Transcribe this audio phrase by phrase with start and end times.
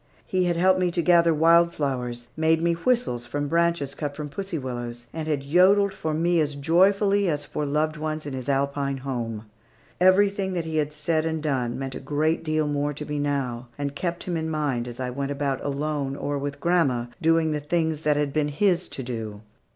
[0.25, 4.29] He had helped me to gather wild flowers, made me whistles from branches cut from
[4.29, 8.33] the pussy willows, and had yodeled for me as joyfully as for loved ones in
[8.33, 9.45] his Alpine home.
[9.99, 13.67] Everything that he had said and done meant a great deal more to me now,
[13.77, 17.59] and kept him in mind, as I went about alone, or with grandma, doing the
[17.59, 19.41] things that had been his to do.